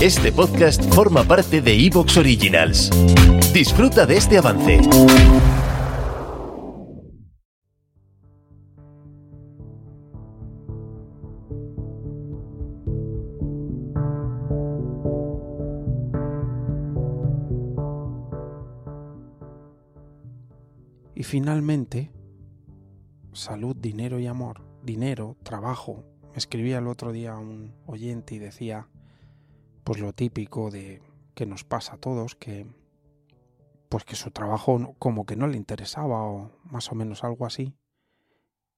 [0.00, 2.90] este podcast forma parte de Evox Originals.
[3.52, 4.80] Disfruta de este avance.
[21.14, 22.12] Y finalmente,
[23.32, 24.62] salud, dinero y amor.
[24.82, 28.88] Dinero, trabajo, me escribía el otro día un oyente y decía,
[29.84, 31.02] pues lo típico de
[31.34, 32.66] que nos pasa a todos, que
[33.88, 37.74] pues que su trabajo como que no le interesaba o más o menos algo así,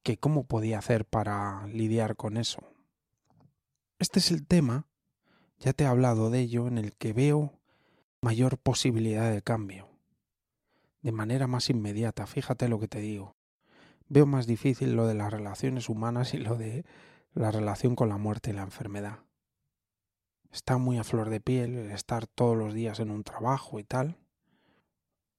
[0.03, 2.61] que cómo podía hacer para lidiar con eso.
[3.99, 4.87] Este es el tema,
[5.59, 7.53] ya te he hablado de ello, en el que veo
[8.23, 9.91] mayor posibilidad de cambio,
[11.03, 13.37] de manera más inmediata, fíjate lo que te digo.
[14.09, 16.85] Veo más difícil lo de las relaciones humanas y lo de
[17.35, 19.21] la relación con la muerte y la enfermedad.
[20.51, 23.85] Está muy a flor de piel el estar todos los días en un trabajo y
[23.85, 24.19] tal.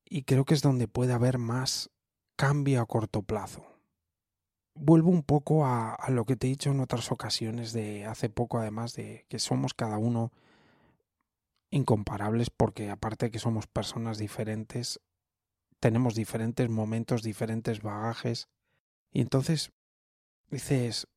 [0.05, 1.91] Y creo que es donde puede haber más
[2.35, 3.65] cambio a corto plazo.
[4.75, 8.57] Vuelvo un poco a, lo que te he dicho en otras ocasiones de hace poco,
[8.57, 10.31] además de que somos cada uno
[11.69, 14.99] incomparables porque aparte de que somos personas diferentes,
[15.79, 18.49] tenemos diferentes momentos, diferentes bagajes.
[19.11, 19.71] Y entonces
[20.49, 21.07] dices,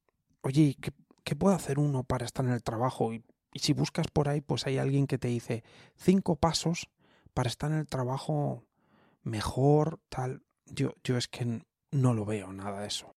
[0.47, 0.93] oye, ¿qué,
[1.25, 3.13] ¿qué, puede hacer uno para estar en el trabajo?
[3.13, 5.65] Y, si buscas por ahí, pues hay alguien que te dice
[5.97, 6.91] cinco pasos
[7.33, 8.65] para estar en el trabajo
[9.23, 10.43] mejor, tal.
[10.67, 13.15] Yo, yo es que no lo veo nada de eso.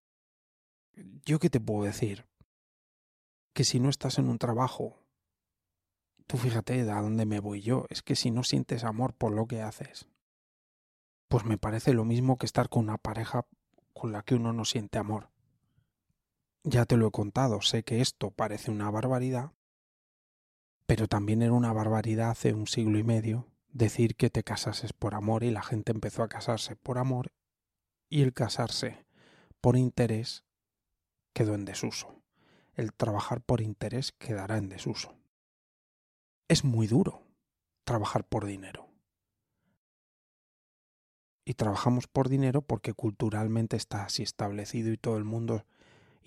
[1.25, 2.25] ¿Yo qué te puedo decir?
[3.53, 4.97] Que si no estás en un trabajo,
[6.25, 9.45] tú fíjate a dónde me voy yo, es que si no sientes amor por lo
[9.45, 10.07] que haces,
[11.27, 13.45] pues me parece lo mismo que estar con una pareja
[13.93, 15.29] con la que uno no siente amor.
[16.71, 19.53] Ya te lo he contado, sé que esto parece una barbaridad,
[20.85, 25.15] pero también era una barbaridad hace un siglo y medio decir que te casases por
[25.15, 27.31] amor y la gente empezó a casarse por amor
[28.07, 29.03] y el casarse
[29.61, 30.45] por interés
[31.33, 32.21] quedó en desuso.
[32.75, 35.17] El trabajar por interés quedará en desuso.
[36.47, 37.23] Es muy duro
[37.83, 38.87] trabajar por dinero.
[41.45, 45.65] Y trabajamos por dinero porque culturalmente está así establecido y todo el mundo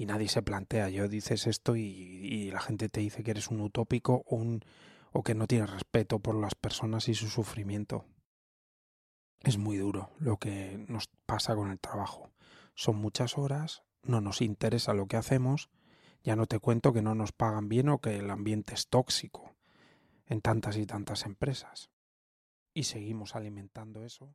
[0.03, 0.89] y nadie se plantea.
[0.89, 4.45] Yo dices esto y, la gente te dice que eres un utópico o,
[5.13, 8.05] o que no tienes respeto por las personas y su sufrimiento.
[9.45, 12.33] Es muy duro lo que nos pasa con el trabajo.
[12.75, 15.71] Son muchas horas, no nos interesa lo que hacemos,
[16.25, 19.55] ya no te cuento que no nos pagan bien o que el ambiente es tóxico
[20.27, 21.91] en tantas y tantas empresas.
[22.75, 24.35] Y seguimos alimentando eso.